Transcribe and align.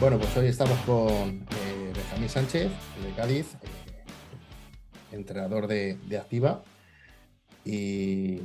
Bueno, 0.00 0.16
pues 0.16 0.34
hoy 0.34 0.46
estamos 0.46 0.78
con 0.86 0.98
eh, 0.98 1.92
Benjamín 1.94 2.30
Sánchez, 2.30 2.70
de 3.04 3.10
Cádiz, 3.14 3.54
eh, 3.62 4.02
entrenador 5.12 5.66
de, 5.66 5.98
Activa. 6.18 6.62
Y, 7.66 8.40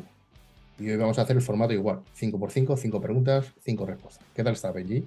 hoy 0.78 0.98
vamos 0.98 1.18
a 1.18 1.22
hacer 1.22 1.38
el 1.38 1.42
formato 1.42 1.72
igual: 1.72 2.02
5x5, 2.20 2.78
5 2.78 3.00
preguntas, 3.00 3.54
5 3.64 3.86
respuestas. 3.86 4.26
¿Qué 4.36 4.44
tal 4.44 4.52
está, 4.52 4.74
Benji? 4.74 5.06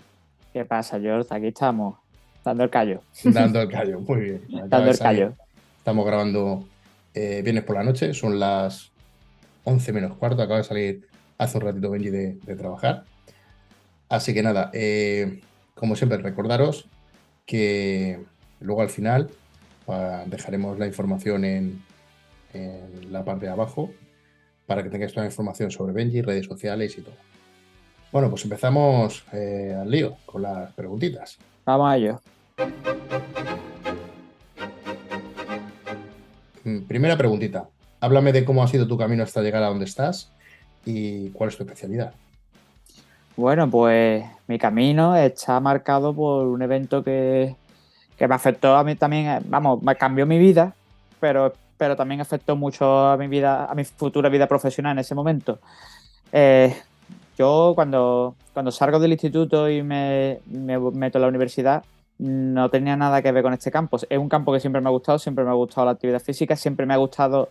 ¿Qué 0.55 0.65
pasa, 0.65 0.99
George? 0.99 1.29
Aquí 1.35 1.49
estamos, 1.49 1.99
dando 2.43 2.65
el 2.65 2.71
callo. 2.71 3.03
Dando 3.25 3.61
el 3.61 3.69
callo, 3.69 4.01
muy 4.01 4.21
bien. 4.21 4.43
dando 4.71 4.91
el 4.91 4.99
callo. 4.99 5.35
Estamos 5.77 6.07
grabando 6.07 6.67
eh, 7.13 7.43
viernes 7.43 7.65
por 7.65 7.77
la 7.77 7.85
noche, 7.85 8.15
son 8.15 8.41
las 8.41 8.91
11 9.65 9.93
menos 9.93 10.17
cuarto, 10.17 10.41
acaba 10.41 10.61
de 10.61 10.65
salir 10.65 11.09
hace 11.37 11.59
un 11.59 11.65
ratito 11.65 11.91
Benji 11.91 12.09
de, 12.09 12.57
trabajar. 12.57 13.05
Así 14.09 14.33
que 14.33 14.43
nada, 14.43 14.71
eh, 14.73 15.43
como 15.79 15.97
siempre, 15.97 16.19
recordaros 16.19 16.87
que 17.47 18.21
luego 18.61 18.83
al 18.83 18.91
final 18.91 19.31
dejaremos 20.27 20.79
la 20.79 20.87
información 20.87 21.45
en, 21.45 21.83
la 23.11 23.25
parte 23.25 23.47
de 23.47 23.53
abajo 23.53 23.91
para 24.67 24.83
que 24.83 24.91
tengáis 24.91 25.13
toda 25.13 25.25
la 25.25 25.31
información 25.31 25.71
sobre 25.71 25.93
Benji, 25.93 26.21
redes 26.21 26.47
sociales 26.47 26.97
y 26.99 27.03
todo. 27.03 27.15
Bueno, 28.11 28.31
pues 28.31 28.43
empezamos 28.45 29.25
eh, 29.33 29.77
al 29.79 29.91
lío 29.91 30.17
con 30.27 30.43
las 30.43 30.73
preguntitas. 30.73 31.39
Vamos 31.65 31.91
a 31.91 31.97
ello. 31.97 32.21
Mm, 36.65 36.81
primera 36.83 37.17
preguntita. 37.17 37.69
Háblame 38.01 38.33
de 38.33 38.45
cómo 38.45 38.63
ha 38.63 38.69
sido 38.69 38.89
tu 38.89 38.99
camino 38.99 39.23
hasta 39.23 39.43
llegar 39.43 39.63
a 39.63 39.69
donde 39.69 39.85
estás 39.85 40.33
y 40.85 41.31
cuál 41.31 41.51
es 41.51 41.57
tu 41.57 41.63
especialidad. 41.63 42.15
Bueno, 43.39 43.71
pues 43.71 44.25
mi 44.49 44.59
camino 44.59 45.15
está 45.15 45.61
marcado 45.61 46.13
por 46.13 46.49
un 46.49 46.61
evento 46.61 47.05
que, 47.05 47.55
me 48.19 48.35
afectó 48.35 48.75
a 48.75 48.83
mí 48.83 48.97
también, 48.97 49.27
eh, 49.29 49.39
vamos, 49.45 49.81
me 49.81 49.95
cambió 49.95 50.27
mi 50.27 50.41
vida, 50.41 50.75
pero, 51.21 51.53
pero 51.77 51.95
también 51.95 52.21
afectó 52.21 52.57
mucho 52.57 53.07
a 53.07 53.17
mi 53.17 53.29
vida, 53.29 53.67
a 53.67 53.77
mi 53.77 53.85
futura 53.85 54.29
vida 54.29 54.49
profesional 54.49 54.95
en 54.95 54.99
ese 54.99 55.15
momento. 55.15 55.61
Eh, 56.33 56.75
yo 57.39 57.75
cuando, 57.77 58.35
cuando 58.53 58.73
salgo 58.73 58.99
del 58.99 59.13
instituto 59.13 59.71
y 59.71 59.85
me, 59.85 60.41
meto 60.49 61.19
en 61.19 61.23
la 61.23 61.29
universidad, 61.29 61.85
no 62.19 62.69
tenía 62.71 62.97
nada 62.97 63.23
que 63.23 63.31
ver 63.31 63.45
con 63.45 63.53
este 63.53 63.71
campo. 63.71 63.99
Es 64.11 64.19
un 64.19 64.29
campo 64.29 64.53
que 64.53 64.59
siempre 64.59 64.81
me 64.81 64.89
ha 64.89 64.91
gustado, 64.91 65.21
siempre 65.21 65.45
me 65.45 65.51
ha 65.51 65.55
gustado 65.55 65.85
la 65.85 65.93
actividad 65.93 66.21
física, 66.21 66.57
siempre 66.57 66.87
me 66.87 66.95
ha 66.95 66.97
gustado, 66.97 67.51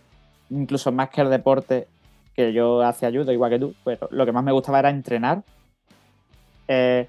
incluso 0.50 0.92
más 0.92 1.08
que 1.08 1.22
el 1.22 1.30
deporte, 1.30 1.88
que 2.36 2.52
yo 2.52 2.82
hacía 2.82 3.08
ayuda, 3.08 3.32
igual 3.32 3.52
que 3.52 3.58
tú, 3.58 3.74
pero 3.84 4.06
lo 4.10 4.26
que 4.26 4.32
más 4.32 4.44
me 4.44 4.52
gustaba 4.52 4.80
era 4.80 4.90
entrenar 4.90 5.42
eh, 6.68 7.06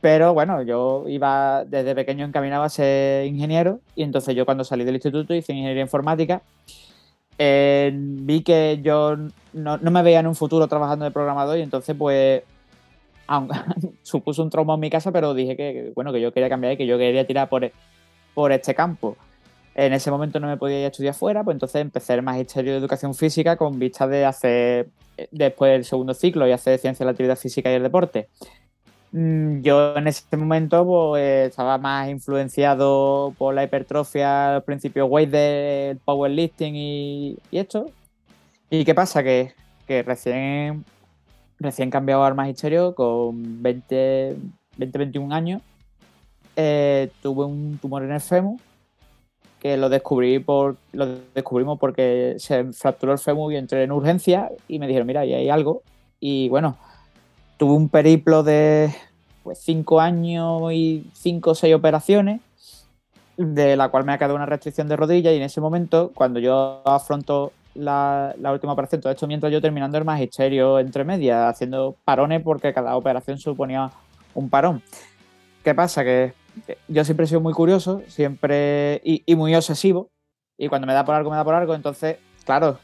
pero 0.00 0.32
bueno, 0.32 0.62
yo 0.62 1.04
iba 1.08 1.64
desde 1.64 1.94
pequeño 1.94 2.24
encaminado 2.24 2.62
a 2.62 2.68
ser 2.68 3.26
ingeniero 3.26 3.80
y 3.94 4.02
entonces 4.02 4.34
yo 4.34 4.46
cuando 4.46 4.64
salí 4.64 4.84
del 4.84 4.94
instituto 4.94 5.34
hice 5.34 5.52
ingeniería 5.52 5.82
informática. 5.82 6.42
Eh, 7.38 7.90
vi 7.94 8.42
que 8.42 8.80
yo 8.82 9.16
no, 9.52 9.78
me 9.78 10.02
veía 10.02 10.20
en 10.20 10.26
un 10.26 10.34
futuro 10.34 10.68
trabajando 10.68 11.04
de 11.04 11.10
programador 11.10 11.58
y 11.58 11.62
entonces 11.62 11.96
pues 11.96 12.42
supuso 14.02 14.42
un 14.42 14.50
trauma 14.50 14.74
en 14.74 14.80
mi 14.80 14.90
casa, 14.90 15.12
pero 15.12 15.34
dije 15.34 15.56
que, 15.56 15.92
bueno, 15.94 16.12
que 16.12 16.20
yo 16.20 16.32
quería 16.32 16.48
cambiar 16.48 16.74
y 16.74 16.76
que 16.76 16.86
yo 16.86 16.98
quería 16.98 17.26
tirar 17.26 17.48
por, 17.48 17.70
por 18.34 18.52
este 18.52 18.74
campo. 18.74 19.16
En 19.74 19.92
ese 19.92 20.10
momento 20.10 20.40
no 20.40 20.48
me 20.48 20.56
podía 20.56 20.80
ir 20.80 20.84
a 20.86 20.88
estudiar 20.88 21.14
fuera, 21.14 21.44
pues 21.44 21.54
entonces 21.54 21.80
empecé 21.80 22.14
el 22.14 22.22
magisterio 22.22 22.72
de 22.72 22.78
educación 22.78 23.14
física 23.14 23.56
con 23.56 23.78
vista 23.78 24.06
de 24.06 24.24
hacer 24.24 24.88
eh, 25.16 25.28
después 25.30 25.72
el 25.72 25.84
segundo 25.84 26.12
ciclo 26.14 26.46
y 26.48 26.52
hacer 26.52 26.78
ciencia 26.78 27.04
de 27.04 27.06
la 27.06 27.12
actividad 27.12 27.36
física 27.36 27.70
y 27.70 27.74
el 27.74 27.82
deporte. 27.82 28.28
Mm, 29.12 29.62
yo 29.62 29.96
en 29.96 30.06
ese 30.06 30.36
momento 30.36 30.84
pues, 30.86 31.48
estaba 31.50 31.78
más 31.78 32.08
influenciado 32.08 33.34
por 33.38 33.54
la 33.54 33.64
hipertrofia, 33.64 34.54
los 34.54 34.64
principios 34.64 35.08
weight 35.10 35.30
del 35.30 35.98
powerlifting 35.98 36.76
y, 36.76 37.38
esto. 37.50 37.90
¿Y 38.70 38.84
qué 38.84 38.94
pasa? 38.94 39.22
Que, 39.22 39.54
recién, 39.88 40.84
recién 41.58 41.90
cambiado 41.90 42.24
al 42.24 42.36
magisterio 42.36 42.94
con 42.94 43.62
20, 43.62 44.36
20 44.76 44.98
21 44.98 45.34
años. 45.34 45.62
Eh, 46.56 47.10
tuve 47.22 47.44
un 47.44 47.78
tumor 47.78 48.04
en 48.04 48.12
el 48.12 48.20
fémur 48.20 48.58
que 49.60 49.76
lo 49.76 49.88
descubrí 49.88 50.38
por 50.38 50.76
lo 50.92 51.06
descubrimos 51.34 51.78
porque 51.78 52.36
se 52.38 52.72
fracturó 52.72 53.12
el 53.12 53.18
fémur 53.18 53.52
y 53.52 53.56
entré 53.56 53.84
en 53.84 53.92
urgencia 53.92 54.50
y 54.66 54.78
me 54.78 54.86
dijeron 54.86 55.06
mira 55.06 55.20
ahí 55.20 55.34
hay 55.34 55.48
algo 55.50 55.82
y 56.18 56.48
bueno 56.48 56.76
tuve 57.60 57.74
un 57.74 57.90
periplo 57.90 58.42
de 58.42 58.90
pues, 59.42 59.58
cinco 59.58 60.00
años 60.00 60.72
y 60.72 61.10
cinco 61.12 61.50
o 61.50 61.54
seis 61.54 61.74
operaciones, 61.74 62.40
de 63.36 63.76
la 63.76 63.90
cual 63.90 64.04
me 64.04 64.14
ha 64.14 64.18
quedado 64.18 64.34
una 64.34 64.46
restricción 64.46 64.88
de 64.88 64.96
rodilla 64.96 65.30
y 65.30 65.36
en 65.36 65.42
ese 65.42 65.60
momento, 65.60 66.10
cuando 66.14 66.40
yo 66.40 66.80
afronto 66.86 67.52
la, 67.74 68.34
última 68.50 68.72
operación, 68.72 69.02
todo 69.02 69.12
esto 69.12 69.26
mientras 69.26 69.52
yo 69.52 69.60
terminando 69.60 69.98
el 69.98 70.06
magisterio 70.06 70.78
entre 70.78 71.04
medias, 71.04 71.50
haciendo 71.50 71.96
parones 72.02 72.42
porque 72.42 72.72
cada 72.72 72.96
operación 72.96 73.36
suponía 73.36 73.90
un 74.34 74.48
parón. 74.48 74.82
¿Qué 75.62 75.74
pasa? 75.74 76.02
Que 76.02 76.32
yo 76.88 77.04
siempre 77.04 77.24
he 77.24 77.28
sido 77.28 77.42
muy 77.42 77.52
curioso, 77.52 78.00
siempre 78.08 79.02
y, 79.04 79.22
y 79.26 79.36
muy 79.36 79.54
obsesivo, 79.54 80.08
y 80.56 80.68
cuando 80.68 80.86
me 80.86 80.94
da 80.94 81.04
por 81.04 81.14
algo, 81.14 81.28
me 81.28 81.36
da 81.36 81.44
por 81.44 81.54
algo, 81.54 81.74
entonces, 81.74 82.16
claro, 82.46 82.78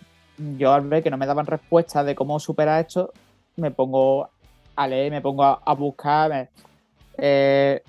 yo 0.58 0.74
al 0.74 0.86
ver 0.86 1.02
que 1.02 1.10
no 1.10 1.16
me 1.16 1.24
daban 1.24 1.46
respuesta 1.46 2.04
de 2.04 2.14
cómo 2.14 2.38
superar 2.38 2.84
esto, 2.84 3.10
me 3.56 3.70
pongo 3.70 4.28
a 4.76 4.86
leer, 4.86 5.10
me 5.10 5.20
pongo 5.20 5.44
a, 5.44 5.74
buscar. 5.74 6.48
Eh, 7.18 7.82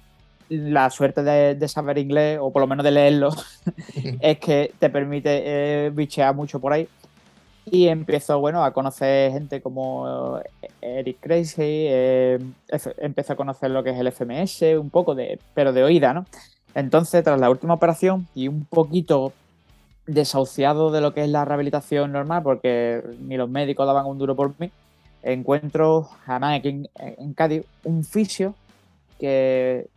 la 0.49 0.89
suerte 0.89 1.23
de, 1.23 1.67
saber 1.67 1.97
inglés, 1.97 2.39
o 2.41 2.51
por 2.51 2.61
lo 2.61 2.67
menos 2.67 2.83
de 2.83 2.91
leerlo, 2.91 3.29
es 4.21 4.39
que 4.39 4.73
te 4.79 4.89
permite 4.89 5.41
eh, 5.45 5.89
bichear 5.89 6.33
mucho 6.33 6.59
por 6.59 6.73
ahí. 6.73 6.87
Y 7.69 7.87
empiezo, 7.87 8.39
bueno, 8.39 8.63
a 8.63 8.71
conocer 8.71 9.33
gente 9.33 9.61
como 9.61 10.39
eh, 10.61 10.69
Eric 10.81 11.17
Crazy, 11.19 11.61
eh, 11.61 12.39
empiezo 12.99 13.33
a 13.33 13.35
conocer 13.35 13.71
lo 13.71 13.83
que 13.83 13.89
es 13.89 13.99
el 13.99 14.07
FMS, 14.07 14.61
un 14.79 14.89
poco 14.89 15.15
de, 15.15 15.39
pero 15.53 15.73
de 15.73 15.83
oída, 15.83 16.13
¿no? 16.13 16.25
Entonces, 16.73 17.23
tras 17.23 17.39
la 17.39 17.49
última 17.49 17.73
operación 17.73 18.27
y 18.33 18.47
un 18.47 18.63
poquito 18.63 19.33
desahuciado 20.05 20.91
de 20.91 21.01
lo 21.01 21.13
que 21.13 21.23
es 21.23 21.29
la 21.29 21.43
rehabilitación 21.43 22.13
normal, 22.13 22.43
porque 22.43 23.03
ni 23.19 23.35
los 23.35 23.49
médicos 23.49 23.85
daban 23.85 24.05
un 24.05 24.17
duro 24.17 24.35
por 24.35 24.53
mí, 24.59 24.71
encuentro, 25.23 26.09
además 26.25 26.59
aquí 26.59 26.83
en, 26.95 27.33
Cádiz, 27.33 27.65
un 27.83 28.03
fisio 28.03 28.55
que, 29.19 29.87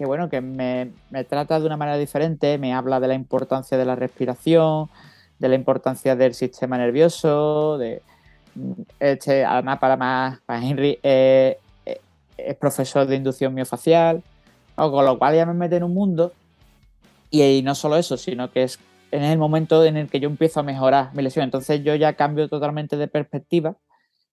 bueno, 0.00 0.28
que 0.28 0.40
me, 0.40 0.90
trata 1.28 1.58
de 1.60 1.66
una 1.66 1.76
manera 1.76 1.98
diferente, 1.98 2.58
me 2.58 2.74
habla 2.74 3.00
de 3.00 3.08
la 3.08 3.14
importancia 3.14 3.78
de 3.78 3.84
la 3.84 3.96
respiración, 3.96 4.88
de 5.38 5.48
la 5.48 5.54
importancia 5.54 6.16
del 6.16 6.34
sistema 6.34 6.78
nervioso, 6.78 7.78
de 7.78 8.02
este, 9.00 9.44
además 9.44 9.78
para 9.78 9.96
más, 9.96 10.40
para 10.46 10.64
Henry 10.64 10.98
eh, 11.02 11.58
eh, 11.84 12.00
es 12.38 12.56
profesor 12.56 13.06
de 13.06 13.16
inducción 13.16 13.52
miofacial, 13.52 14.22
con 14.74 15.04
lo 15.04 15.18
cual 15.18 15.34
ya 15.34 15.46
me 15.46 15.54
mete 15.54 15.76
en 15.76 15.84
un 15.84 15.94
mundo 15.94 16.32
y, 17.30 17.62
no 17.62 17.74
solo 17.74 17.96
eso, 17.96 18.16
sino 18.16 18.50
que 18.50 18.62
es 18.62 18.78
en 19.10 19.22
el 19.22 19.38
momento 19.38 19.84
en 19.84 19.96
el 19.96 20.08
que 20.08 20.20
yo 20.20 20.28
empiezo 20.28 20.60
a 20.60 20.62
mejorar 20.62 21.14
mi 21.14 21.22
lesión. 21.22 21.44
Entonces 21.44 21.82
yo 21.82 21.94
ya 21.94 22.14
cambio 22.14 22.48
totalmente 22.48 22.96
de 22.96 23.08
perspectiva 23.08 23.76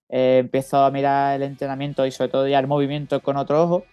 eh, 0.08 0.38
empiezo 0.40 0.84
a 0.84 0.90
mirar 0.90 1.36
el 1.36 1.42
entrenamiento 1.42 2.06
y 2.06 2.10
sobre 2.10 2.30
todo 2.30 2.46
ya 2.46 2.58
el 2.58 2.66
movimiento 2.66 3.20
con 3.20 3.36
otro 3.36 3.62
ojo. 3.62 3.84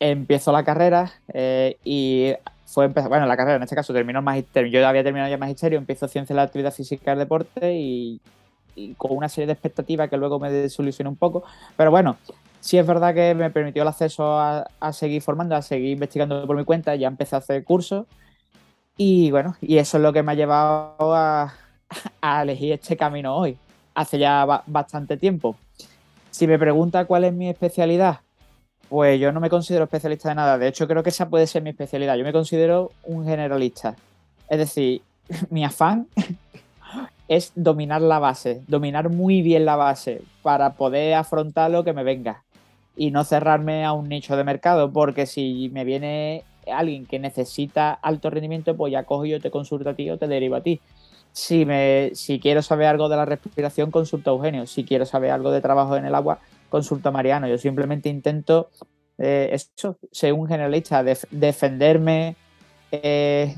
Empiezo 0.00 0.52
la 0.52 0.64
carrera 0.64 1.12
eh, 1.32 1.78
y 1.84 2.32
fue 2.66 2.88
bueno, 2.88 3.26
la 3.26 3.36
carrera 3.36 3.56
en 3.56 3.62
este 3.62 3.76
caso 3.76 3.92
terminó 3.92 4.22
magisterio, 4.22 4.80
yo 4.80 4.86
había 4.86 5.04
terminado 5.04 5.30
ya 5.30 5.38
magisterio, 5.38 5.78
empiezo 5.78 6.08
ciencia 6.08 6.34
de 6.34 6.38
la 6.38 6.44
actividad 6.44 6.72
física 6.72 7.10
y 7.10 7.12
el 7.12 7.18
deporte 7.18 7.74
y, 7.74 8.20
con 8.96 9.14
una 9.14 9.28
serie 9.28 9.46
de 9.46 9.52
expectativas 9.52 10.08
que 10.08 10.16
luego 10.16 10.38
me 10.38 10.50
desilusioné 10.50 11.10
un 11.10 11.16
poco, 11.16 11.44
pero 11.76 11.90
bueno, 11.90 12.16
sí 12.60 12.78
es 12.78 12.86
verdad 12.86 13.14
que 13.14 13.34
me 13.34 13.50
permitió 13.50 13.82
el 13.82 13.88
acceso 13.88 14.38
a, 14.40 14.66
seguir 14.92 15.20
formando, 15.20 15.54
a 15.54 15.60
seguir 15.60 15.90
investigando 15.90 16.46
por 16.46 16.56
mi 16.56 16.64
cuenta, 16.64 16.96
ya 16.96 17.08
empecé 17.08 17.36
a 17.36 17.40
hacer 17.40 17.62
cursos. 17.64 18.06
Y 18.96 19.30
bueno, 19.30 19.56
y 19.60 19.78
eso 19.78 19.98
es 19.98 20.02
lo 20.02 20.12
que 20.12 20.22
me 20.22 20.32
ha 20.32 20.34
llevado 20.34 21.14
a 21.14 21.52
elegir 22.42 22.72
este 22.72 22.96
camino 22.96 23.36
hoy 23.36 23.58
hace 23.94 24.18
ya 24.18 24.62
bastante 24.66 25.16
tiempo. 25.16 25.56
Si 26.30 26.46
me 26.46 26.58
pregunta 26.58 27.04
cuál 27.04 27.24
es 27.24 27.32
mi 27.32 27.48
especialidad, 27.48 28.20
pues 28.88 29.18
yo 29.20 29.32
no 29.32 29.40
me 29.40 29.50
considero 29.50 29.84
especialista 29.84 30.28
de 30.28 30.34
nada. 30.34 30.58
De 30.58 30.68
hecho, 30.68 30.86
creo 30.86 31.02
que 31.02 31.10
esa 31.10 31.28
puede 31.28 31.46
ser 31.46 31.62
mi 31.62 31.70
especialidad. 31.70 32.16
Yo 32.16 32.24
me 32.24 32.32
considero 32.32 32.90
un 33.04 33.24
generalista. 33.24 33.96
Es 34.48 34.58
decir, 34.58 35.02
mi 35.50 35.64
afán 35.64 36.08
es 37.28 37.52
dominar 37.54 38.02
la 38.02 38.18
base, 38.18 38.62
dominar 38.68 39.08
muy 39.08 39.42
bien 39.42 39.64
la 39.64 39.76
base 39.76 40.22
para 40.42 40.74
poder 40.74 41.14
afrontar 41.14 41.70
lo 41.70 41.84
que 41.84 41.92
me 41.92 42.04
venga 42.04 42.42
y 42.96 43.10
no 43.10 43.24
cerrarme 43.24 43.84
a 43.84 43.92
un 43.92 44.08
nicho 44.08 44.36
de 44.36 44.44
mercado, 44.44 44.92
porque 44.92 45.24
si 45.26 45.70
me 45.72 45.84
viene 45.84 46.44
alguien 46.70 47.06
que 47.06 47.18
necesita 47.18 47.92
alto 47.92 48.30
rendimiento, 48.30 48.76
pues 48.76 48.92
ya 48.92 49.04
cojo 49.04 49.24
yo, 49.24 49.40
te 49.40 49.50
consulto 49.50 49.90
a 49.90 49.94
ti 49.94 50.10
o 50.10 50.18
te 50.18 50.28
derivo 50.28 50.56
a 50.56 50.60
ti. 50.60 50.80
Si, 51.32 51.64
me, 51.64 52.10
si 52.14 52.38
quiero 52.38 52.62
saber 52.62 52.86
algo 52.86 53.08
de 53.08 53.16
la 53.16 53.24
respiración, 53.24 53.90
consulta 53.90 54.30
a 54.30 54.34
Eugenio. 54.34 54.66
Si 54.66 54.84
quiero 54.84 55.06
saber 55.06 55.30
algo 55.30 55.50
de 55.50 55.60
trabajo 55.60 55.96
en 55.96 56.04
el 56.04 56.14
agua, 56.14 56.40
consulta 56.68 57.08
a 57.08 57.12
Mariano. 57.12 57.48
Yo 57.48 57.58
simplemente 57.58 58.08
intento 58.08 58.70
eh, 59.18 59.50
eso, 59.52 59.96
ser 60.10 60.32
un 60.32 60.48
generalista, 60.48 61.02
defenderme 61.30 62.36
eh, 62.90 63.54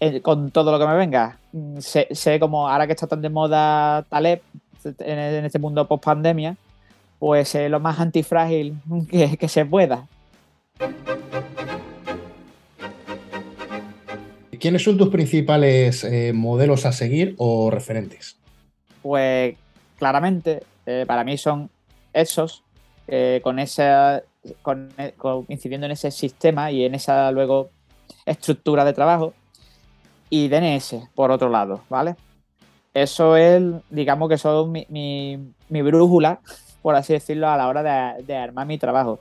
con 0.22 0.50
todo 0.50 0.72
lo 0.72 0.78
que 0.78 0.86
me 0.86 0.96
venga. 0.96 1.38
Mm, 1.52 1.78
sé, 1.78 2.40
como 2.40 2.68
ahora 2.68 2.86
que 2.86 2.92
está 2.92 3.06
tan 3.06 3.22
de 3.22 3.30
moda 3.30 4.02
Taleb 4.08 4.42
en, 4.98 5.44
este 5.44 5.58
mundo 5.58 5.86
post 5.88 6.04
pandemia, 6.04 6.56
pues 7.18 7.48
ser 7.48 7.70
lo 7.70 7.80
más 7.80 7.98
antifrágil 8.00 8.76
que 9.38 9.48
se 9.48 9.64
pueda. 9.64 10.06
¿Quiénes 14.64 14.82
son 14.82 14.96
tus 14.96 15.10
principales 15.10 16.04
eh, 16.04 16.32
modelos 16.32 16.86
a 16.86 16.92
seguir 16.92 17.34
o 17.36 17.70
referentes? 17.70 18.38
Pues 19.02 19.56
claramente, 19.98 20.62
eh, 20.86 21.04
para 21.06 21.22
mí 21.22 21.36
son 21.36 21.68
esos, 22.14 22.64
eh, 23.06 23.40
con 23.44 23.58
esa, 23.58 24.22
con, 24.62 24.88
incidiendo 25.48 25.84
en 25.84 25.92
ese 25.92 26.10
sistema 26.10 26.72
y 26.72 26.86
en 26.86 26.94
esa 26.94 27.30
luego 27.30 27.68
estructura 28.24 28.86
de 28.86 28.94
trabajo, 28.94 29.34
y 30.30 30.48
DNS, 30.48 31.10
por 31.14 31.30
otro 31.30 31.50
lado, 31.50 31.82
¿vale? 31.90 32.16
Eso 32.94 33.36
es, 33.36 33.62
digamos 33.90 34.30
que 34.30 34.38
son 34.38 34.72
mi, 34.72 35.38
brújula, 35.68 36.40
por 36.80 36.94
así 36.94 37.12
decirlo, 37.12 37.50
a 37.50 37.58
la 37.58 37.68
hora 37.68 38.14
de, 38.16 38.34
armar 38.34 38.66
mi 38.66 38.78
trabajo. 38.78 39.20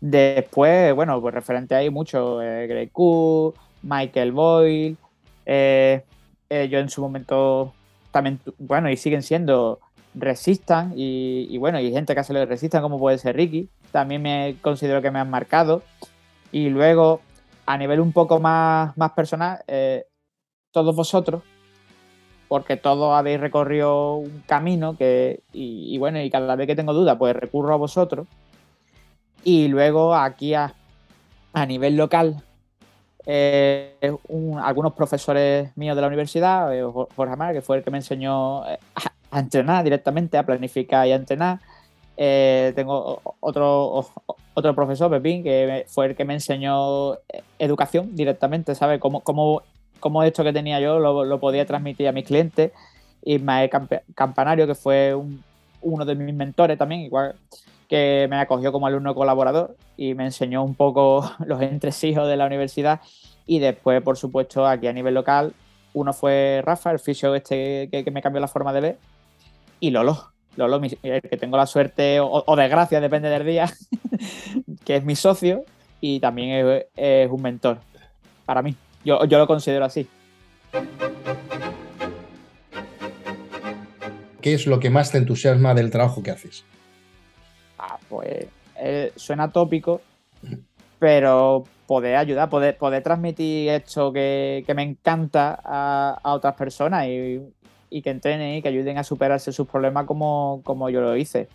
Después, 0.00 0.94
bueno, 0.94 1.20
pues 1.20 1.34
referente 1.34 1.74
hay 1.74 1.90
mucho, 1.90 2.36
Grey 2.36 2.86
Q, 2.86 3.52
Michael 3.82 4.32
Boyle, 4.32 4.96
eh, 5.44 6.02
eh, 6.50 6.68
yo 6.68 6.78
en 6.78 6.88
su 6.88 7.00
momento 7.00 7.72
también, 8.10 8.40
bueno, 8.58 8.90
y 8.90 8.96
siguen 8.96 9.22
siendo 9.22 9.80
Resistan, 10.14 10.94
y, 10.96 11.56
bueno, 11.58 11.78
y 11.78 11.92
gente 11.92 12.14
que 12.14 12.20
hace 12.20 12.32
lo 12.32 12.38
de 12.40 12.46
Resistan, 12.46 12.82
como 12.82 12.98
puede 12.98 13.18
ser 13.18 13.36
Ricky, 13.36 13.68
también 13.92 14.22
me 14.22 14.56
considero 14.62 15.02
que 15.02 15.10
me 15.10 15.18
han 15.18 15.30
marcado. 15.30 15.82
Y 16.52 16.70
luego, 16.70 17.20
a 17.66 17.76
nivel 17.76 18.00
un 18.00 18.12
poco 18.12 18.40
más, 18.40 18.96
más 18.96 19.12
personal, 19.12 19.62
eh, 19.66 20.06
todos 20.70 20.96
vosotros, 20.96 21.42
porque 22.48 22.76
todos 22.76 23.14
habéis 23.14 23.40
recorrido 23.40 24.16
un 24.16 24.42
camino 24.46 24.96
que, 24.96 25.42
y, 25.52 25.98
bueno, 25.98 26.20
y 26.20 26.30
cada 26.30 26.56
vez 26.56 26.66
que 26.66 26.76
tengo 26.76 26.94
duda, 26.94 27.18
pues 27.18 27.36
recurro 27.36 27.74
a 27.74 27.76
vosotros. 27.76 28.26
Y 29.44 29.68
luego 29.68 30.14
aquí 30.14 30.54
a, 30.54 30.74
a 31.52 31.66
nivel 31.66 31.96
local, 31.96 32.42
eh, 33.28 33.96
algunos 34.62 34.92
profesores 34.92 35.76
míos 35.76 35.96
de 35.96 36.00
la 36.00 36.06
universidad, 36.06 36.72
eh, 36.76 36.84
Jorge 36.84 37.32
Amar, 37.32 37.52
que 37.52 37.60
fue 37.60 37.78
el 37.78 37.82
que 37.84 37.90
me 37.90 37.98
enseñó 37.98 38.64
eh, 38.68 38.78
a, 39.30 39.40
entrenar 39.40 39.82
directamente, 39.82 40.38
a 40.38 40.46
planificar 40.46 41.06
y 41.08 41.12
a 41.12 41.16
entrenar. 41.16 41.58
tengo 42.16 43.20
otro, 43.40 44.06
otro 44.54 44.74
profesor, 44.74 45.10
Pepín, 45.10 45.42
que 45.42 45.84
fue 45.88 46.06
el 46.06 46.16
que 46.16 46.24
me 46.24 46.34
enseñó 46.34 47.18
educación 47.58 48.14
directamente, 48.14 48.74
¿sabes? 48.76 49.00
Cómo, 49.00 49.20
cómo, 49.22 49.62
cómo 49.98 50.22
esto 50.22 50.44
que 50.44 50.52
tenía 50.52 50.80
yo 50.80 51.00
lo, 51.00 51.40
podía 51.40 51.66
transmitir 51.66 52.06
a 52.08 52.12
mis 52.12 52.24
clientes. 52.24 52.72
Ismael 53.22 53.68
Campanario, 54.14 54.68
que 54.68 54.76
fue 54.76 55.16
uno 55.82 56.04
de 56.04 56.14
mis 56.14 56.34
mentores 56.34 56.78
también, 56.78 57.00
igual 57.00 57.34
que 57.88 58.26
me 58.28 58.36
acogió 58.36 58.72
como 58.72 58.86
alumno 58.86 59.14
colaborador 59.14 59.76
y 59.96 60.14
me 60.14 60.24
enseñó 60.24 60.62
un 60.62 60.74
poco 60.74 61.30
los 61.46 61.60
entresijos 61.62 62.28
de 62.28 62.36
la 62.36 62.46
universidad. 62.46 63.00
Y 63.46 63.60
después, 63.60 64.02
por 64.02 64.16
supuesto, 64.16 64.66
aquí 64.66 64.86
a 64.88 64.92
nivel 64.92 65.14
local, 65.14 65.54
uno 65.94 66.12
fue 66.12 66.62
Rafa, 66.64 66.90
el 66.90 66.98
fisio 66.98 67.34
este 67.34 67.88
que, 67.90 68.10
me 68.10 68.22
cambió 68.22 68.40
la 68.40 68.48
forma 68.48 68.72
de 68.72 68.80
ver, 68.80 68.98
y 69.80 69.90
Lolo. 69.90 70.32
Lolo, 70.56 70.80
el 71.02 71.22
que 71.22 71.36
tengo 71.36 71.56
la 71.56 71.66
suerte 71.66 72.18
o, 72.20 72.56
desgracia, 72.56 73.00
depende 73.00 73.28
del 73.28 73.44
día, 73.44 73.70
que 74.84 74.96
es 74.96 75.04
mi 75.04 75.14
socio 75.14 75.64
y 76.00 76.18
también 76.18 76.86
es, 76.96 77.30
un 77.30 77.42
mentor 77.42 77.78
para 78.46 78.62
mí. 78.62 78.74
Yo, 79.04 79.24
yo 79.26 79.38
lo 79.38 79.46
considero 79.46 79.84
así. 79.84 80.08
¿Qué 84.40 84.54
es 84.54 84.66
lo 84.66 84.80
que 84.80 84.90
más 84.90 85.12
te 85.12 85.18
entusiasma 85.18 85.74
del 85.74 85.90
trabajo 85.90 86.22
que 86.22 86.30
haces? 86.30 86.64
Pues 88.08 88.46
eh, 88.76 89.12
suena 89.16 89.50
tópico, 89.50 90.00
pero 90.98 91.64
poder 91.86 92.16
ayudar, 92.16 92.50
poder, 92.50 92.76
poder 92.76 93.02
transmitir 93.02 93.70
esto 93.70 94.12
que, 94.12 94.64
me 94.74 94.82
encanta 94.82 95.58
a, 95.64 96.34
otras 96.34 96.54
personas 96.54 97.06
y, 97.08 98.02
que 98.02 98.10
entrenen 98.10 98.56
y 98.56 98.62
que 98.62 98.68
ayuden 98.68 98.98
a 98.98 99.04
superarse 99.04 99.52
sus 99.52 99.66
problemas 99.66 100.06
como, 100.06 100.90
yo 100.90 101.00
lo 101.00 101.16
hice. 101.16 101.48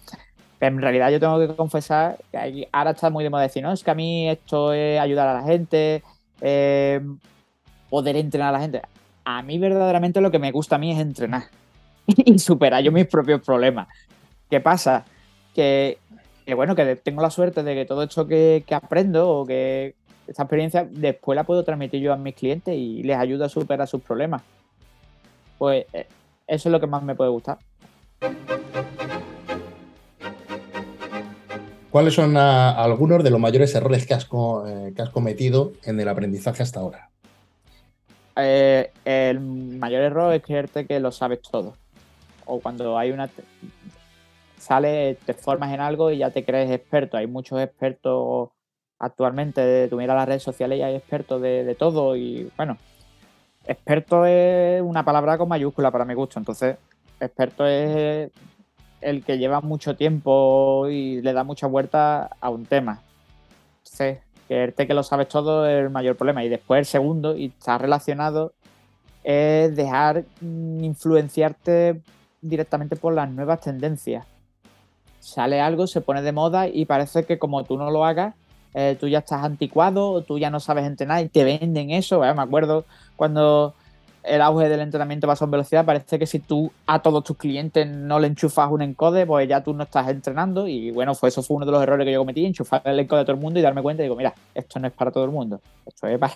en 0.60 0.82
realidad 0.82 1.12
yo 1.12 1.20
tengo 1.20 1.40
que 1.40 1.54
confesar 1.56 2.18
que 2.32 2.68
ahora 2.72 2.92
está 2.92 3.10
muy 3.10 3.24
de 3.24 3.30
moda 3.30 3.44
decir, 3.44 3.62
no, 3.62 3.72
es 3.72 3.84
que 3.84 3.92
a 3.92 3.96
mí 3.96 4.30
esto 4.30 4.74
es 4.74 5.00
ayudar 5.00 5.28
a 5.28 5.34
la 5.34 5.44
gente, 5.44 6.04
eh, 6.40 7.02
poder 7.90 8.16
entrenar 8.16 8.50
a 8.50 8.58
la 8.58 8.62
gente. 8.62 8.82
A 9.26 9.44
mí 9.44 9.60
verdaderamente 9.60 10.22
lo 10.22 10.32
que 10.32 10.40
me 10.40 10.52
gusta 10.52 10.78
a 10.78 10.80
mí 10.80 10.92
es 10.92 11.00
entrenar 11.00 11.44
y 12.08 12.40
superar 12.40 12.82
yo 12.82 12.92
mis 12.92 13.06
propios 13.06 13.42
problemas. 13.42 13.88
¿Qué 14.50 14.60
pasa? 14.60 15.06
Que 15.54 15.98
que 16.52 16.56
bueno, 16.56 16.76
que 16.76 16.98
tengo 16.98 17.22
la 17.22 17.30
suerte 17.30 17.64
de 17.64 17.74
que 17.74 17.86
todo 17.86 18.04
esto 18.04 18.28
que, 18.28 18.66
aprendo 18.72 19.30
o 19.30 19.46
que 19.46 19.96
esta 20.28 20.44
experiencia 20.44 20.86
después 20.92 21.34
la 21.38 21.46
puedo 21.46 21.64
transmitir 21.64 22.02
yo 22.02 22.12
a 22.12 22.18
mis 22.18 22.36
clientes 22.36 22.76
y 22.76 23.04
les 23.04 23.18
ayuda 23.18 23.46
a 23.46 23.50
superar 23.50 23.88
sus 23.88 24.02
problemas. 24.02 24.42
Pues 25.58 25.86
eh, 25.94 26.08
eso 26.46 26.68
es 26.68 26.74
lo 26.74 26.82
que 26.82 26.88
más 26.88 27.04
me 27.04 27.16
puede 27.16 27.30
gustar. 27.30 27.58
¿Cuáles 31.90 32.16
son 32.16 32.36
ah, 32.36 32.72
algunos 32.84 33.24
de 33.24 33.30
los 33.30 33.40
mayores 33.40 33.74
errores 33.74 34.06
que 34.06 34.14
has, 34.14 34.26
eh, 34.26 34.92
que 34.94 35.02
has 35.02 35.10
cometido 35.10 35.72
en 35.86 36.02
el 36.02 36.10
aprendizaje 36.10 36.64
hasta 36.64 36.82
ahora? 36.82 37.10
Eh, 38.36 38.92
el 39.06 39.40
mayor 39.40 40.02
error 40.02 40.34
es 40.34 40.44
creerte 40.44 40.86
que 40.86 41.00
lo 41.00 41.14
sabes 41.14 41.42
todo. 41.44 41.78
O 42.46 42.60
cuando 42.60 42.98
hay 42.98 43.12
una 43.12 43.30
sales, 44.62 45.18
te 45.20 45.34
formas 45.34 45.74
en 45.74 45.82
algo 45.82 46.12
y 46.12 46.18
ya 46.20 46.30
te 46.32 46.46
crees 46.46 46.72
experto. 46.72 47.18
Hay 47.18 47.28
muchos 47.28 47.60
expertos 47.62 48.50
actualmente, 49.00 49.88
tú 49.90 49.98
miras 49.98 50.16
las 50.16 50.28
redes 50.28 50.44
sociales 50.44 50.80
y 50.80 50.84
hay 50.84 50.96
expertos 50.96 51.42
de, 51.42 51.76
todo 51.78 52.16
y 52.16 52.52
bueno, 52.56 52.78
experto 53.66 54.26
es 54.26 54.82
una 54.82 55.04
palabra 55.04 55.38
con 55.38 55.50
mayúscula 55.50 55.90
para 55.90 56.06
mi 56.06 56.14
gusto, 56.14 56.38
entonces 56.40 56.78
experto 57.20 57.66
es 57.66 58.30
el 59.02 59.24
que 59.24 59.40
lleva 59.40 59.62
mucho 59.62 59.96
tiempo 59.96 60.88
y 60.88 61.22
le 61.22 61.34
da 61.34 61.44
mucha 61.44 61.68
vuelta 61.68 62.30
a 62.40 62.50
un 62.52 62.66
tema. 62.66 63.02
Entonces, 63.80 64.20
creerte 64.48 64.86
que 64.86 64.94
lo 64.94 65.02
sabes 65.02 65.28
todo 65.28 65.68
es 65.68 65.84
el 65.84 65.90
mayor 65.90 66.16
problema. 66.16 66.44
Y 66.44 66.50
después 66.50 66.80
el 66.80 66.86
segundo, 66.86 67.36
y 67.36 67.46
está 67.46 67.80
relacionado, 67.80 68.54
es 69.24 69.76
dejar 69.76 70.26
influenciarte 70.42 72.02
directamente 72.42 72.96
por 72.96 73.14
las 73.14 73.30
nuevas 73.30 73.62
tendencias 73.62 74.26
sale 75.22 75.62
algo, 75.62 75.88
se 75.88 76.02
pone 76.02 76.22
de 76.22 76.34
moda 76.34 76.68
y 76.68 76.86
parece 76.86 77.24
que 77.24 77.40
como 77.40 77.64
tú 77.64 77.78
no 77.78 77.90
lo 77.92 78.04
hagas, 78.04 78.36
eh, 78.74 78.98
tú 79.00 79.08
ya 79.08 79.20
estás 79.20 79.44
anticuado, 79.44 80.24
tú 80.24 80.40
ya 80.40 80.50
no 80.50 80.60
sabes 80.60 80.86
entrenar 80.86 81.24
y 81.24 81.30
te 81.30 81.44
venden 81.44 81.92
eso. 81.92 82.20
me 82.20 82.28
acuerdo 82.28 82.86
cuando 83.16 83.74
el 84.24 84.42
auge 84.42 84.70
del 84.70 84.82
entrenamiento 84.82 85.28
basado 85.28 85.46
en 85.46 85.52
velocidad, 85.52 85.86
parece 85.86 86.20
que 86.20 86.28
si 86.28 86.40
tú 86.40 86.72
a 86.86 87.00
todos 87.02 87.24
tus 87.24 87.38
clientes 87.38 87.88
no 87.88 88.20
le 88.20 88.28
enchufas 88.28 88.70
un 88.72 88.82
encode, 88.82 89.26
pues 89.26 89.48
ya 89.48 89.64
tú 89.64 89.74
no 89.74 89.84
estás 89.84 90.10
entrenando. 90.10 90.68
Y 90.68 90.92
bueno, 90.92 91.16
fue, 91.16 91.30
eso 91.30 91.42
fue 91.44 91.58
uno 91.58 91.66
de 91.66 91.72
los 91.72 91.82
errores 91.82 92.06
que 92.06 92.12
yo 92.12 92.20
cometí, 92.20 92.46
enchufar 92.46 92.82
el 92.86 93.00
encode 93.00 93.22
a 93.22 93.26
todo 93.26 93.36
el 93.36 93.42
mundo 93.42 93.60
y 93.60 93.64
darme 93.64 93.82
cuenta 93.82 94.04
y 94.04 94.06
digo, 94.06 94.16
mira, 94.16 94.34
esto 94.54 94.80
no 94.80 94.88
es 94.88 94.94
para 94.94 95.12
todo 95.12 95.26
el 95.26 95.32
mundo, 95.32 95.60
esto 95.86 96.08
es 96.08 96.20
para, 96.20 96.34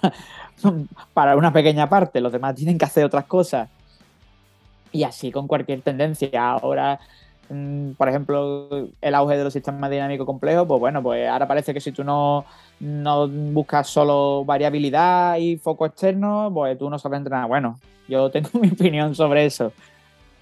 para 1.14 1.36
una 1.36 1.54
pequeña 1.54 1.88
parte, 1.88 2.22
los 2.22 2.32
demás 2.32 2.56
tienen 2.56 2.78
que 2.78 2.86
hacer 2.86 3.06
otras 3.06 3.26
cosas. 3.26 3.70
Y 4.92 5.04
así 5.04 5.32
con 5.32 5.48
cualquier 5.48 5.82
tendencia. 5.82 6.30
Ahora 6.52 7.00
por 7.98 8.10
ejemplo, 8.10 8.90
el 9.02 9.16
auge 9.16 9.38
de 9.38 9.44
los 9.44 9.54
sistemas 9.54 9.90
dinámicos 9.90 10.26
complejos, 10.26 10.66
pues 10.68 10.80
bueno, 10.80 11.04
pues 11.04 11.28
ahora 11.28 11.48
parece 11.48 11.74
que 11.74 11.82
si 11.82 11.92
tú 11.92 12.04
no, 12.04 12.46
no 12.80 13.28
buscas 13.28 13.88
solo 13.88 14.44
variabilidad 14.46 15.38
y 15.38 15.58
foco 15.58 15.86
externo, 15.86 16.50
pues 16.54 16.78
tú 16.78 16.90
no 16.90 16.98
sabes 16.98 17.18
entrenar. 17.18 17.48
Bueno, 17.48 17.80
yo 18.08 18.30
tengo 18.32 18.50
mi 18.60 18.70
opinión 18.70 19.16
sobre 19.16 19.46
eso. 19.46 19.72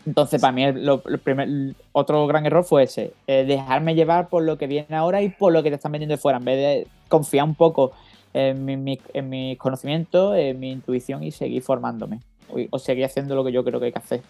Entonces, 0.05 0.41
para 0.41 0.51
mí, 0.51 0.69
lo, 0.73 1.01
primer, 1.01 1.75
otro 1.93 2.27
gran 2.27 2.45
error 2.45 2.65
fue 2.65 2.83
ese, 2.83 3.13
eh, 3.25 3.45
dejarme 3.45 3.95
llevar 3.95 4.27
por 4.27 4.43
lo 4.43 4.57
que 4.57 4.67
viene 4.67 4.95
ahora 4.95 5.21
y 5.21 5.29
por 5.29 5.53
lo 5.53 5.63
que 5.63 5.69
te 5.69 5.75
están 5.75 5.93
vendiendo 5.93 6.13
de 6.13 6.17
fuera, 6.17 6.39
en 6.39 6.45
vez 6.45 6.57
de 6.57 6.87
confiar 7.07 7.45
un 7.45 7.55
poco 7.55 7.93
en, 8.33 8.65
mi, 8.65 8.99
en 9.13 9.29
mis 9.29 9.57
conocimientos, 9.57 10.35
en 10.37 10.59
mi 10.59 10.71
intuición 10.71 11.23
y 11.23 11.31
seguir 11.31 11.61
formándome, 11.61 12.19
o 12.69 12.79
seguir 12.79 13.05
haciendo 13.05 13.33
lo 13.33 13.45
que 13.45 13.53
yo 13.53 13.63
creo 13.63 13.79
que 13.79 13.85
hay 13.87 13.91
que 13.93 13.99
hacer. 13.99 14.21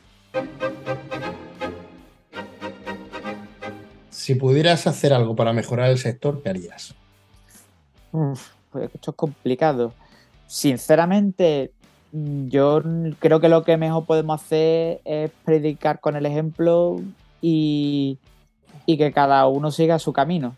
Si 4.23 4.35
pudieras 4.35 4.87
hacer 4.87 5.11
algo 5.11 5.35
para 5.35 5.51
mejorar 5.51 5.89
el 5.89 5.97
sector, 5.97 6.41
¿qué 6.41 6.49
harías? 6.49 6.95
pues 8.71 8.89
esto 8.93 9.11
es 9.11 9.17
complicado. 9.17 9.91
Sinceramente, 10.47 11.73
yo 12.13 12.81
creo 13.19 13.41
que 13.41 13.49
lo 13.49 13.65
que 13.65 13.75
mejor 13.75 14.05
podemos 14.05 14.41
hacer 14.41 15.01
es 15.03 15.29
predicar 15.43 15.99
con 15.99 16.15
el 16.15 16.25
ejemplo 16.25 17.01
y, 17.41 18.17
que 18.87 19.11
cada 19.11 19.45
uno 19.47 19.71
siga 19.71 19.99
su 19.99 20.13
camino. 20.13 20.55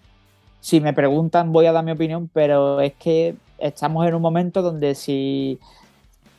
si 0.61 0.79
me 0.79 0.93
preguntan 0.93 1.51
voy 1.51 1.65
a 1.65 1.71
dar 1.71 1.83
mi 1.83 1.93
opinión, 1.93 2.29
pero 2.31 2.81
es 2.81 2.93
que 2.93 3.33
estamos 3.57 4.05
en 4.05 4.13
un 4.13 4.21
momento 4.21 4.61
donde 4.61 4.93
si 4.93 5.57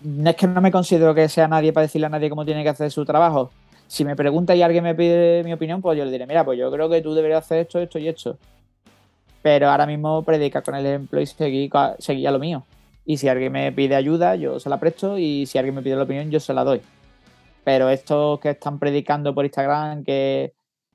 no 0.00 0.30
es 0.30 0.37
que 0.37 0.47
no 0.47 0.61
me 0.61 0.71
considero 0.71 1.12
que 1.12 1.28
sea 1.28 1.49
nadie 1.49 1.73
para 1.73 1.87
decirle 1.87 2.06
a 2.06 2.11
nadie 2.11 2.30
cómo 2.30 2.45
tiene 2.45 2.62
que 2.62 2.68
hacer 2.68 2.92
su 2.92 3.04
trabajo. 3.04 3.50
Si 3.88 4.05
me 4.05 4.16
pregunta 4.16 4.55
y 4.55 4.62
alguien 4.62 4.85
me 4.85 4.95
pide 4.95 5.45
mi 5.45 5.52
opinión, 5.52 5.81
pues 5.81 5.97
yo 5.97 6.05
le 6.05 6.11
diré, 6.11 6.26
mira, 6.26 6.45
pues 6.45 6.59
yo 6.59 6.71
creo 6.71 6.88
que 6.88 7.02
tú 7.02 7.14
deberías 7.14 7.45
hacer 7.45 7.59
esto, 7.59 7.78
esto 7.78 7.99
y 7.99 8.09
esto. 8.09 8.38
Pero 9.43 9.71
ahora 9.71 9.87
mismo 9.87 10.23
predica 10.25 10.62
con 10.62 10.75
el 10.75 10.85
ejemplo 10.87 11.21
y 11.21 11.26
seguir 11.26 11.71
a 11.73 12.31
lo 12.31 12.38
mío. 12.38 12.64
Y 13.05 13.19
si 13.19 13.28
alguien 13.28 13.52
me 13.52 13.71
pide 13.71 13.95
ayuda, 13.95 14.35
yo 14.35 14.59
se 14.59 14.69
la 14.69 14.81
presto. 14.81 15.16
Y 15.16 15.47
si 15.47 15.57
alguien 15.59 15.76
me 15.76 15.83
pide 15.83 15.95
la 15.95 16.02
opinión, 16.02 16.31
yo 16.31 16.40
se 16.40 16.52
la 16.52 16.64
doy. 16.64 16.81
Pero 17.62 17.88
estos 17.88 18.40
que 18.40 18.50
están 18.50 18.81
predicando 18.81 19.33
por 19.33 19.45
Instagram, 19.45 20.02
que 20.02 20.52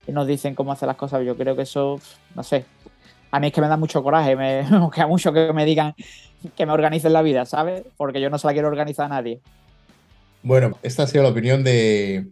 nos 0.08 0.28
dicen 0.28 0.54
cómo 0.54 0.74
hacer 0.74 0.88
las 0.88 0.98
cosas, 0.98 1.26
yo 1.26 1.38
creo 1.38 1.56
que 1.56 1.62
eso, 1.62 2.00
no 2.36 2.44
sé. 2.44 2.66
A 3.32 3.40
mí 3.40 3.48
es 3.48 3.54
que 3.54 3.62
me 3.62 3.70
da 3.70 3.78
mucho 3.78 4.04
coraje, 4.04 4.36
me, 4.36 4.64
me 4.70 4.90
queda 4.94 5.08
mucho 5.08 5.32
que 5.32 5.54
me 5.54 5.64
digan 5.64 5.96
que 6.58 6.66
me 6.66 6.74
organicen 6.74 7.14
la 7.14 7.22
vida, 7.22 7.46
¿sabes? 7.46 7.84
Porque 7.96 8.20
yo 8.20 8.30
no 8.30 8.38
se 8.38 8.48
la 8.48 8.54
quiero 8.54 8.68
organizar 8.68 9.06
a 9.06 9.10
nadie. 9.10 9.40
Bueno, 10.44 10.78
esta 10.84 11.04
ha 11.04 11.08
sido 11.08 11.24
la 11.24 11.30
opinión 11.30 11.64
de, 11.64 12.26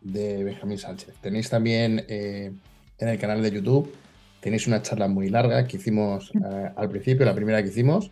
de 0.00 0.44
Benjamín 0.44 0.78
Sánchez. 0.78 1.14
Tenéis 1.20 1.50
también 1.50 2.04
eh, 2.08 2.52
en 2.98 3.08
el 3.08 3.18
canal 3.18 3.42
de 3.42 3.50
YouTube, 3.50 3.92
tenéis 4.40 4.66
una 4.66 4.82
charla 4.82 5.08
muy 5.08 5.28
larga 5.28 5.66
que 5.66 5.76
hicimos 5.76 6.32
eh, 6.34 6.70
al 6.74 6.88
principio, 6.88 7.26
la 7.26 7.34
primera 7.34 7.62
que 7.62 7.68
hicimos. 7.68 8.10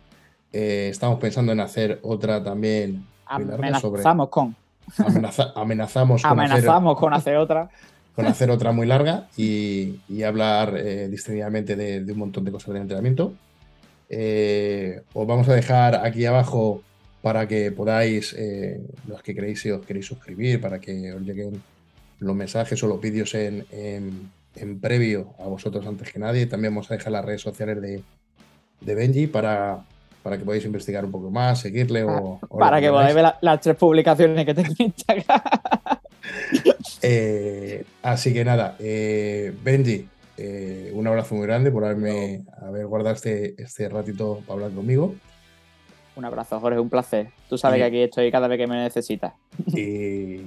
Eh, 0.51 0.89
estamos 0.91 1.19
pensando 1.19 1.51
en 1.51 1.59
hacer 1.59 1.99
otra 2.03 2.43
también. 2.43 3.05
Amenazamos 3.25 4.29
con. 4.29 4.55
amenazamos 5.55 6.21
con. 6.21 6.31
Amenazamos 6.31 6.93
hacer, 6.93 6.99
con 6.99 7.13
hacer 7.13 7.37
otra. 7.37 7.69
Con 8.15 8.25
hacer 8.25 8.51
otra 8.51 8.71
muy 8.71 8.85
larga 8.85 9.27
y, 9.37 9.99
hablar 10.23 10.73
distendidamente 11.09 11.75
de, 11.75 12.03
de, 12.03 12.11
un 12.11 12.19
montón 12.19 12.43
de 12.43 12.51
cosas 12.51 12.73
de 12.73 12.81
entrenamiento. 12.81 13.33
os 15.13 15.27
vamos 15.27 15.47
a 15.47 15.53
dejar 15.53 15.95
aquí 16.05 16.25
abajo 16.25 16.81
para 17.21 17.47
que 17.47 17.71
podáis, 17.71 18.35
los 19.07 19.21
que 19.21 19.33
queréis, 19.33 19.61
si 19.61 19.71
os 19.71 19.85
queréis 19.85 20.07
suscribir, 20.07 20.59
para 20.59 20.81
que 20.81 21.13
os 21.13 21.21
lleguen 21.21 21.61
los 22.19 22.35
mensajes 22.35 22.81
o 22.83 22.87
los 22.87 23.01
vídeos 23.01 23.33
en, 23.33 23.65
en, 23.71 24.79
previo 24.79 25.33
a 25.39 25.43
vosotros 25.43 25.85
antes 25.87 26.11
que 26.11 26.19
nadie. 26.19 26.45
También 26.45 26.73
vamos 26.73 26.91
a 26.91 26.95
dejar 26.95 27.13
las 27.13 27.25
redes 27.25 27.41
sociales 27.41 27.81
de, 27.81 28.03
de 28.81 28.95
Benji 28.95 29.27
para, 29.27 29.83
para 30.21 30.37
que 30.37 30.43
podáis 30.43 30.65
investigar 30.65 31.05
un 31.05 31.11
poco 31.11 31.31
más, 31.31 31.59
seguirle 31.59 32.03
o... 32.03 32.39
para 32.57 32.81
que 32.81 32.89
podáis 32.89 33.15
ver 33.15 33.33
las 33.41 33.61
tres 33.61 33.75
publicaciones 33.75 34.45
que 34.45 34.53
tengo 34.53 34.73
en 34.77 34.85
Instagram. 34.85 35.41
Eh, 37.01 37.85
así 38.03 38.33
que 38.33 38.43
nada, 38.43 38.75
eh, 38.77 39.53
Benji, 39.63 40.07
eh, 40.37 40.91
un 40.93 41.07
abrazo 41.07 41.35
muy 41.35 41.47
grande 41.47 41.71
por 41.71 41.83
haberme 41.85 42.43
haber 42.61 42.85
guardado 42.85 43.15
este, 43.15 43.61
este 43.61 43.89
ratito 43.89 44.41
para 44.45 44.53
hablar 44.53 44.71
conmigo. 44.71 45.15
Un 46.15 46.25
abrazo, 46.25 46.59
Jorge, 46.59 46.79
un 46.79 46.89
placer. 46.89 47.29
Tú 47.47 47.57
sabes 47.57 47.79
que 47.79 47.85
aquí 47.85 48.01
estoy 48.01 48.31
cada 48.31 48.47
vez 48.47 48.57
que 48.57 48.67
me 48.67 48.75
necesitas. 48.75 49.33
Y 49.73 50.41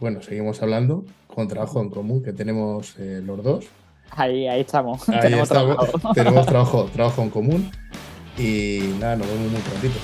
bueno, 0.00 0.22
seguimos 0.22 0.62
hablando 0.62 1.04
con 1.26 1.48
trabajo 1.48 1.80
en 1.80 1.90
común 1.90 2.22
que 2.22 2.32
tenemos 2.32 2.94
eh, 2.98 3.20
los 3.24 3.42
dos. 3.42 3.66
Ahí, 4.10 4.46
ahí 4.46 4.60
estamos. 4.60 5.04
tenemos, 5.20 5.48
Trabajo. 5.48 5.86
tenemos 6.14 6.46
trabajo, 6.46 6.84
trabajo 6.92 7.22
en 7.22 7.30
común. 7.30 7.70
Y 8.36 8.94
nada, 9.00 9.16
nos 9.16 9.26
vemos 9.26 9.50
muy 9.52 9.60
prontito. 9.60 9.98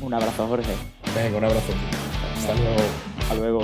Un 0.00 0.14
abrazo, 0.14 0.46
Jorge. 0.48 0.72
Venga, 1.14 1.38
un 1.38 1.44
abrazo. 1.44 1.72
Hasta 2.36 2.54
luego. 2.54 2.82
Hasta 3.20 3.34
luego. 3.34 3.62